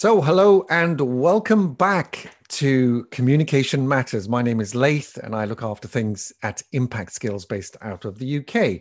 [0.00, 4.28] So, hello and welcome back to Communication Matters.
[4.28, 8.16] My name is Laith and I look after things at Impact Skills based out of
[8.16, 8.80] the UK,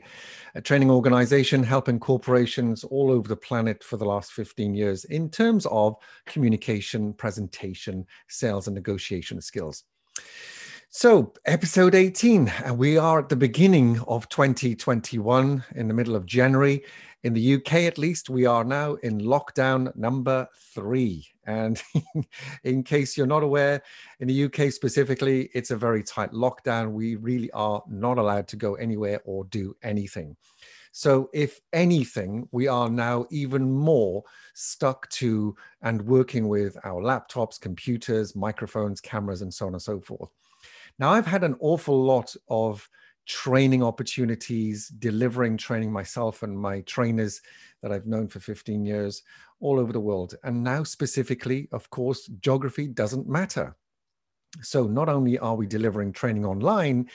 [0.54, 5.32] a training organization helping corporations all over the planet for the last 15 years in
[5.32, 5.95] terms of
[6.27, 9.86] communication, presentation, sales, and negotiation skills.
[10.89, 16.84] So, episode 18, we are at the beginning of 2021 in the middle of January.
[17.23, 21.28] In the UK, at least, we are now in lockdown number three.
[21.46, 21.82] And
[22.64, 23.82] in case you're not aware,
[24.19, 26.92] in the UK specifically, it's a very tight lockdown.
[26.92, 30.36] We really are not allowed to go anywhere or do anything.
[30.92, 37.59] So, if anything, we are now even more stuck to and working with our laptops,
[37.59, 40.30] computers, microphones, cameras, and so on and so forth.
[40.97, 42.88] Now, I've had an awful lot of
[43.27, 47.41] training opportunities, delivering training myself and my trainers
[47.83, 49.22] that I've known for 15 years
[49.59, 50.36] all over the world.
[50.44, 53.75] And now, specifically, of course, geography doesn't matter.
[54.61, 57.09] So, not only are we delivering training online,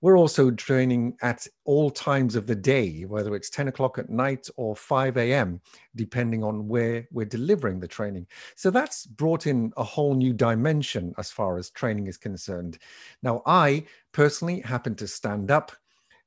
[0.00, 4.48] we're also training at all times of the day, whether it's 10 o'clock at night
[4.56, 5.60] or 5 a.m.,
[5.96, 8.26] depending on where we're delivering the training.
[8.54, 12.78] So that's brought in a whole new dimension as far as training is concerned.
[13.22, 15.72] Now, I personally happen to stand up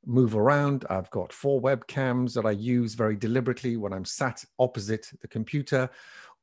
[0.05, 0.85] move around.
[0.89, 5.89] I've got four webcams that I use very deliberately when I'm sat opposite the computer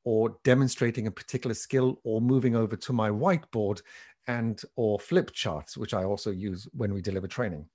[0.05, 3.83] or demonstrating a particular skill or moving over to my whiteboard
[4.29, 7.67] and or flip charts, which I also use when we deliver training.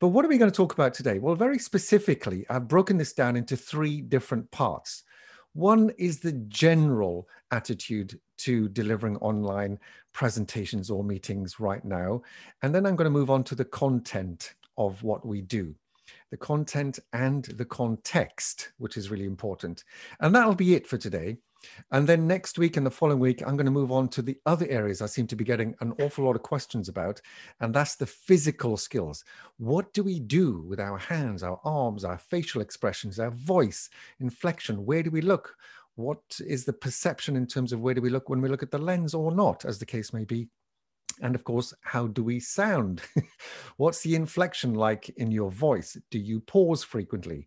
[0.00, 1.18] But what are we going to talk about today?
[1.18, 5.04] Well, very specifically, I've broken this down into three different parts.
[5.54, 9.78] One is the general attitude to delivering online
[10.12, 12.22] presentations or meetings right now.
[12.62, 15.74] And then I'm going to move on to the content of what we do
[16.30, 19.84] the content and the context, which is really important.
[20.20, 21.36] And that'll be it for today.
[21.90, 24.38] And then next week and the following week, I'm going to move on to the
[24.46, 27.20] other areas I seem to be getting an awful lot of questions about.
[27.60, 29.24] And that's the physical skills.
[29.58, 33.90] What do we do with our hands, our arms, our facial expressions, our voice,
[34.20, 34.84] inflection?
[34.84, 35.54] Where do we look?
[35.94, 38.70] What is the perception in terms of where do we look when we look at
[38.70, 40.48] the lens or not, as the case may be?
[41.20, 43.02] And of course, how do we sound?
[43.76, 45.98] What's the inflection like in your voice?
[46.10, 47.46] Do you pause frequently?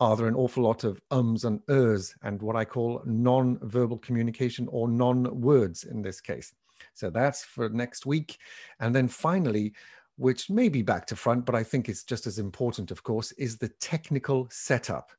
[0.00, 4.66] Are there an awful lot of ums and ers and what I call non-verbal communication
[4.70, 6.54] or non-words in this case.
[6.94, 8.38] So that's for next week.
[8.80, 9.74] And then finally,
[10.16, 13.32] which may be back to front, but I think it's just as important, of course,
[13.32, 15.12] is the technical setup.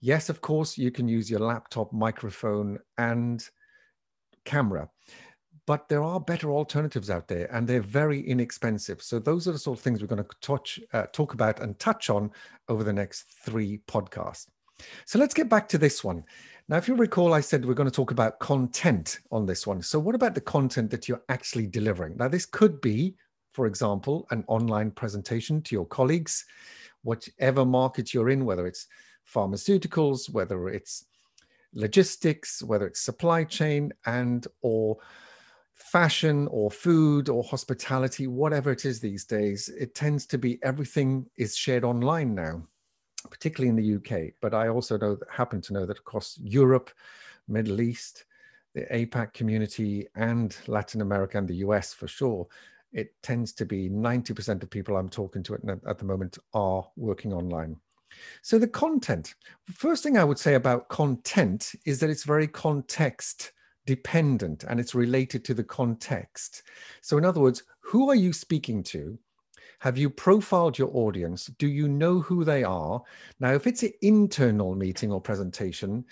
[0.00, 3.46] Yes, of course, you can use your laptop, microphone, and
[4.44, 4.88] camera
[5.66, 9.02] but there are better alternatives out there and they're very inexpensive.
[9.02, 11.78] So those are the sort of things we're going to touch, uh, talk about and
[11.78, 12.30] touch on
[12.68, 14.46] over the next three podcasts.
[15.06, 16.22] So let's get back to this one.
[16.68, 19.82] Now, if you recall, I said we're going to talk about content on this one.
[19.82, 22.16] So what about the content that you're actually delivering?
[22.16, 23.14] Now, this could be,
[23.52, 26.44] for example, an online presentation to your colleagues,
[27.02, 28.86] whatever market you're in, whether it's
[29.32, 31.06] pharmaceuticals, whether it's
[31.72, 34.98] logistics, whether it's supply chain and or
[35.76, 41.26] fashion or food or hospitality, whatever it is these days, it tends to be everything
[41.36, 42.62] is shared online now,
[43.30, 44.32] particularly in the UK.
[44.40, 46.90] But I also know happen to know that across Europe,
[47.46, 48.24] Middle East,
[48.74, 52.46] the APAC community, and Latin America and the US for sure,
[52.92, 56.88] it tends to be 90% of people I'm talking to at, at the moment are
[56.96, 57.76] working online.
[58.40, 59.34] So the content,
[59.74, 63.52] first thing I would say about content is that it's very context
[63.86, 66.62] dependent and it's related to the context.
[67.00, 69.18] So, in other words, who are you speaking to?
[69.80, 71.46] Have you profiled your audience?
[71.58, 73.02] Do you know who they are?
[73.40, 76.04] Now, if it's an internal meeting or presentation,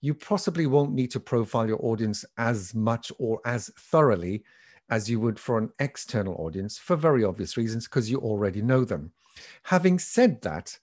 [0.00, 4.42] you possibly won't need to profile your audience as much or as thoroughly
[4.88, 8.84] as you would for an external audience for very obvious reasons because you already know
[8.84, 9.12] them.
[9.62, 10.76] Having said that,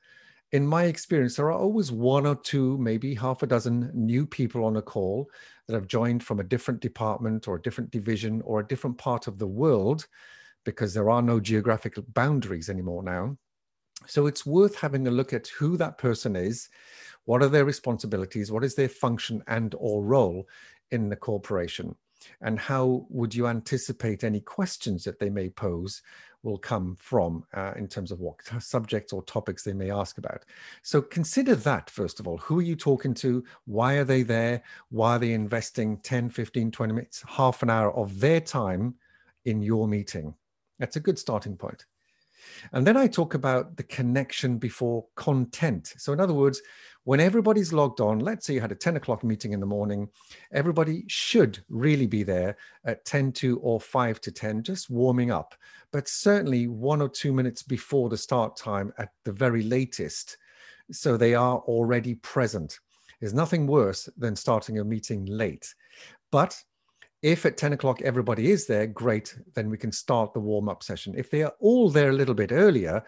[0.53, 4.63] in my experience, there are always one or two, maybe half a dozen new people
[4.63, 5.29] on a call
[5.67, 9.27] that have joined from a different department or a different division or a different part
[9.27, 10.07] of the world
[10.63, 13.37] because there are no geographic boundaries anymore now.
[14.05, 16.69] So it's worth having a look at who that person is,
[17.25, 20.47] what are their responsibilities, what is their function and or role
[20.91, 21.95] in the corporation,
[22.41, 26.01] and how would you anticipate any questions that they may pose
[26.43, 30.45] will come from uh, in terms of what subjects or topics they may ask about.
[30.81, 32.37] So consider that, first of all.
[32.37, 33.43] Who are you talking to?
[33.65, 34.63] Why are they there?
[34.89, 38.95] Why are they investing 10, 15, 20 minutes, half an hour of their time
[39.45, 40.33] in your meeting?
[40.79, 41.85] That's a good starting point.
[42.73, 45.93] And then I talk about the connection before content.
[45.97, 46.61] So, in other words,
[47.07, 50.09] when everybody's logged on, let's say you had a 10 o'clock meeting in the morning,
[50.51, 55.55] everybody should really be there at 10 to or 5 to 10, just warming up,
[55.93, 60.37] but certainly one or two minutes before the start time at the very latest.
[60.91, 62.77] So they are already present.
[63.21, 65.73] There's nothing worse than starting a meeting late.
[66.29, 66.61] But
[67.21, 70.83] if at 10 o'clock everybody is there, great, then we can start the warm up
[70.83, 71.15] session.
[71.17, 73.03] If they are all there a little bit earlier,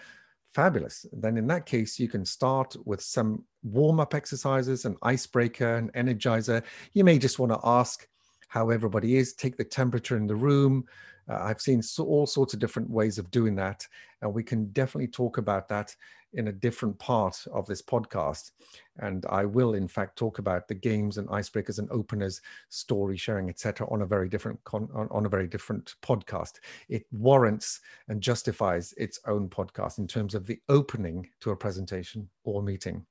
[0.53, 1.06] fabulous.
[1.13, 5.91] Then in that case, you can start with some warm up exercises, an icebreaker, an
[5.95, 6.63] energizer.
[6.94, 8.07] You may just want to ask
[8.47, 10.85] how everybody is, take the temperature in the room.
[11.29, 13.85] Uh, I've seen so, all sorts of different ways of doing that.
[14.21, 15.95] And we can definitely talk about that
[16.33, 18.51] in a different part of this podcast.
[18.97, 23.49] And I will, in fact, talk about the games and icebreakers and openers, story sharing,
[23.49, 26.53] etc., on a very different con- on, on a very different podcast.
[26.87, 32.29] It warrants and justifies its own podcast in terms of the opening to a presentation
[32.43, 33.05] or meeting.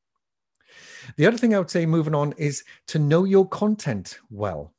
[1.17, 4.75] The other thing I would say, moving on, is to know your content well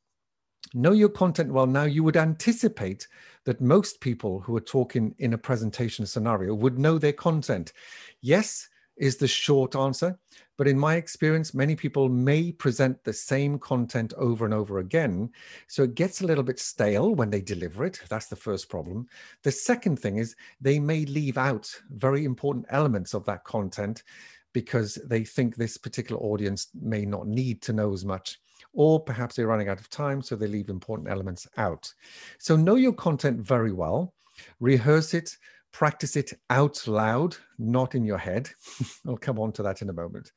[0.74, 3.08] know your content well now you would anticipate
[3.46, 7.74] that most people who are talking in a presentation scenario would know their content.
[8.22, 8.68] Yes
[8.98, 10.18] is the short answer
[10.58, 15.30] but in my experience many people may present the same content over and over again.
[15.68, 18.02] So it gets a little bit stale when they deliver it.
[18.10, 19.08] That's the first problem.
[19.44, 24.04] The second thing is they may leave out very important elements of that content
[24.52, 28.40] because they think this particular audience may not need to know as much
[28.74, 31.94] or perhaps they're running out of time, so they leave important elements out.
[32.38, 34.14] So know your content very well,
[34.60, 35.36] rehearse it,
[35.72, 38.50] practice it out loud, not in your head.
[39.08, 40.32] I'll come on to that in a moment.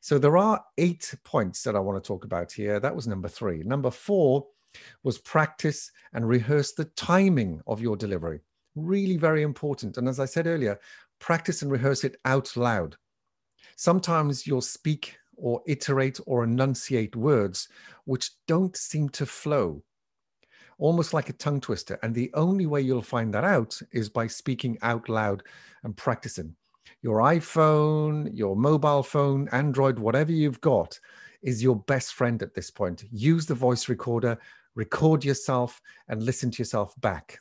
[0.00, 2.80] So there are eight points that I want to talk about here.
[2.80, 3.62] That was number three.
[3.62, 4.46] Number four
[5.02, 8.40] was practice and rehearse the timing of your delivery.
[8.74, 9.98] Really very important.
[9.98, 10.78] And as I said earlier,
[11.18, 12.96] practice and rehearse it out loud.
[13.76, 17.68] Sometimes you'll speak or iterate or enunciate words
[18.04, 19.82] which don't seem to flow,
[20.78, 21.98] almost like a tongue twister.
[22.02, 25.42] And the only way you'll find that out is by speaking out loud
[25.84, 26.54] and practicing.
[27.02, 30.98] Your iPhone, your mobile phone, Android, whatever you've got
[31.42, 33.04] is your best friend at this point.
[33.10, 34.38] Use the voice recorder,
[34.74, 37.40] record yourself, and listen to yourself back.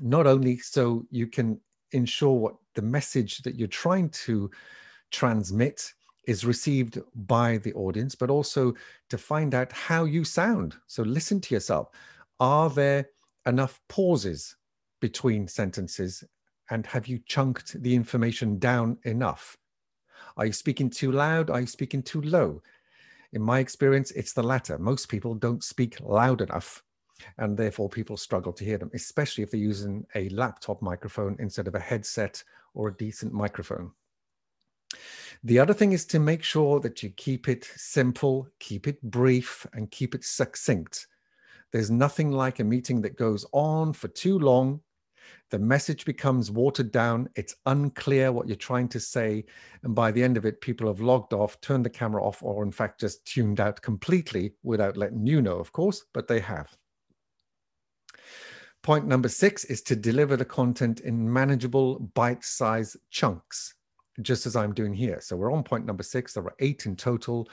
[0.00, 1.60] Not only so you can
[1.92, 4.50] ensure what the message that you're trying to
[5.10, 5.92] transmit
[6.26, 8.74] is received by the audience, but also
[9.10, 10.74] to find out how you sound.
[10.86, 11.90] So listen to yourself.
[12.40, 13.08] Are there
[13.46, 14.56] enough pauses
[15.00, 16.24] between sentences?
[16.70, 19.56] And have you chunked the information down enough?
[20.36, 21.50] Are you speaking too loud?
[21.50, 22.62] Are you speaking too low?
[23.32, 24.78] In my experience, it's the latter.
[24.78, 26.82] Most people don't speak loud enough,
[27.38, 31.68] and therefore people struggle to hear them, especially if they're using a laptop microphone instead
[31.68, 32.42] of a headset
[32.74, 33.90] or a decent microphone.
[35.42, 39.66] The other thing is to make sure that you keep it simple, keep it brief,
[39.74, 41.06] and keep it succinct.
[41.70, 44.80] There's nothing like a meeting that goes on for too long.
[45.50, 47.28] The message becomes watered down.
[47.36, 49.44] It's unclear what you're trying to say.
[49.82, 52.62] And by the end of it, people have logged off, turned the camera off, or
[52.62, 56.74] in fact, just tuned out completely without letting you know, of course, but they have.
[58.82, 63.74] Point number six is to deliver the content in manageable bite sized chunks
[64.22, 65.20] just as I'm doing here.
[65.20, 66.32] So we're on point number six.
[66.32, 67.48] There are eight in total.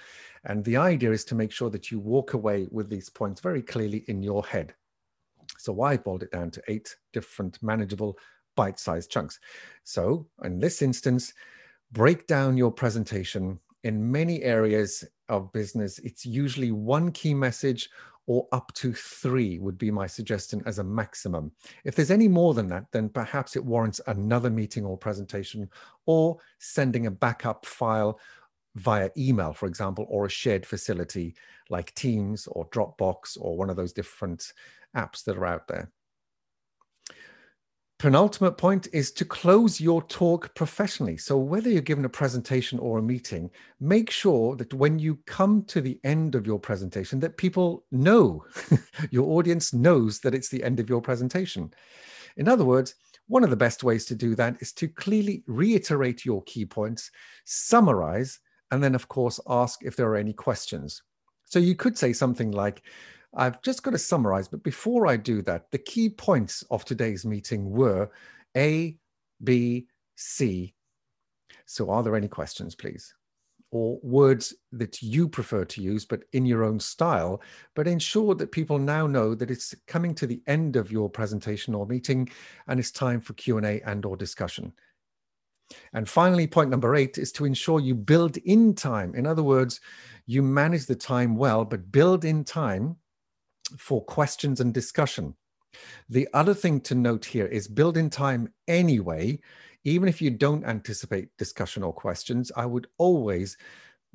[0.46, 3.62] And the idea is to make sure that you walk away with these points very
[3.62, 4.74] clearly in your head.
[5.58, 8.18] So I boiled it down to eight different manageable
[8.56, 9.39] bite-sized chunks.
[9.84, 11.34] So in this instance,
[11.91, 16.00] break down your presentation in many areas of business.
[16.00, 17.89] It's usually one key message
[18.28, 21.51] or up to three would be my suggestion as a maximum.
[21.84, 25.70] If there's any more than that, then perhaps it warrants another meeting or presentation
[26.06, 28.20] or sending a backup file
[28.75, 31.36] via email, for example, or a shared facility
[31.70, 34.54] like Teams or Dropbox or one of those different
[34.96, 35.92] apps that are out there
[38.01, 41.17] penultimate point is to close your talk professionally.
[41.17, 45.63] So, whether you're given a presentation or a meeting, make sure that when you come
[45.65, 48.43] to the end of your presentation, that people know,
[49.12, 51.72] your audience knows that it's the end of your presentation.
[52.38, 52.96] In other words,
[53.27, 57.12] one of the best ways to do that is to clearly reiterate your key points,
[57.46, 58.39] summarize,
[58.72, 61.03] and then, of course, ask if there are any questions.
[61.46, 62.81] So, you could say something like,
[63.34, 67.26] I've just got to summarize, but before I do that, the key points of today's
[67.26, 68.10] meeting were
[68.58, 68.98] A,
[69.44, 70.74] B, C.
[71.66, 73.14] So are there any questions, please?
[73.72, 77.42] or words that you prefer to use, but in your own style,
[77.74, 81.74] but ensure that people now know that it's coming to the end of your presentation
[81.74, 82.30] or meeting
[82.68, 84.74] and it's time for Q&A and or discussion.
[85.94, 89.16] And finally, point number eight is to ensure you build in time.
[89.16, 89.80] In other words,
[90.26, 92.98] you manage the time well, but build in time
[93.78, 95.36] for questions and discussion.
[96.10, 99.40] The other thing to note here is build in time anyway
[99.84, 103.58] even if you don't anticipate discussion or questions, I would always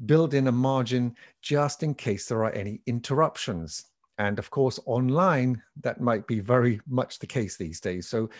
[0.05, 3.87] build in a margin just in case there are any interruptions.
[4.19, 8.09] And of course, online, that might be very much the case these days.
[8.09, 8.31] So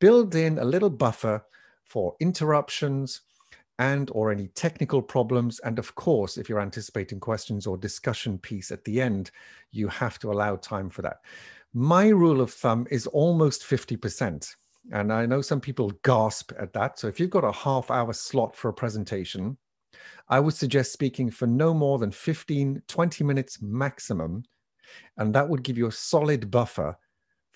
[0.00, 1.44] build in a little buffer
[1.84, 3.22] for interruptions
[3.78, 5.58] and or any technical problems.
[5.60, 9.30] And of course, if you're anticipating questions or discussion piece at the end,
[9.70, 11.18] you have to allow time for that.
[11.74, 14.54] My rule of thumb is almost 50%.
[14.92, 16.98] And I know some people gasp at that.
[16.98, 19.56] So if you've got a half hour slot for a presentation,
[20.28, 24.44] I would suggest speaking for no more than 15, 20 minutes maximum.
[25.18, 26.96] And that would give you a solid buffer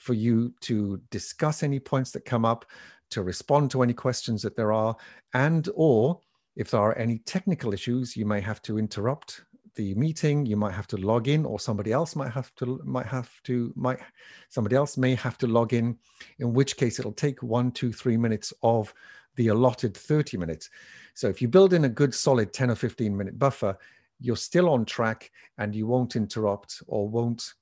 [0.01, 2.65] for you to discuss any points that come up,
[3.11, 4.97] to respond to any questions that there are,
[5.35, 6.19] and or
[6.57, 9.43] if there are any technical issues, you may have to interrupt
[9.77, 13.07] the meeting you might have to log in or somebody else might have to might
[13.07, 14.01] have to might
[14.49, 15.97] somebody else may have to log in
[16.41, 18.93] in which case it'll take one two three minutes of
[19.37, 20.69] the allotted 30 minutes.
[21.15, 23.77] So if you build in a good solid 10 or 15 minute buffer
[24.19, 27.55] you're still on track and you won't interrupt or won't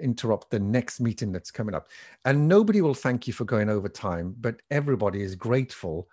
[0.00, 1.88] interrupt the next meeting that's coming up
[2.24, 6.08] and nobody will thank you for going over time but everybody is grateful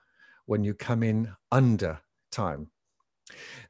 [0.46, 2.00] when you come in under
[2.32, 2.70] time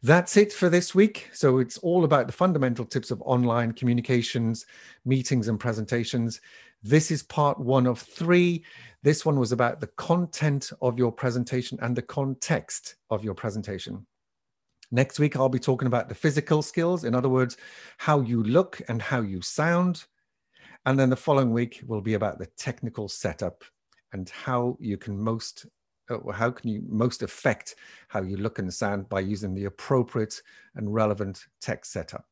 [0.04, 1.30] that's it for this week.
[1.34, 4.66] So it's all about the fundamental tips of online communications,
[5.06, 6.42] meetings, and presentations.
[6.84, 8.64] This is part one of three.
[9.04, 14.06] This one was about the content of your presentation and the context of your presentation.
[14.92, 17.04] Next week, I'll be talking about the physical skills.
[17.04, 17.58] In other words,
[17.98, 20.06] how you look and how you sound.
[20.86, 23.64] And then the following week will be about the technical setup
[24.14, 25.66] and how you can most
[26.10, 27.76] uh, how can you most affect
[28.08, 30.42] how you look and sound by using the appropriate
[30.76, 32.26] and relevant tech setup.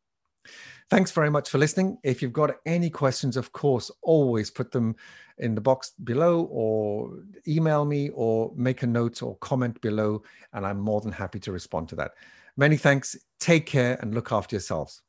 [0.89, 1.97] Thanks very much for listening.
[2.03, 4.95] If you've got any questions, of course, always put them
[5.39, 10.21] in the box below or email me or make a note or comment below,
[10.53, 12.11] and I'm more than happy to respond to that.
[12.57, 13.15] Many thanks.
[13.39, 15.01] Take care and look after yourselves.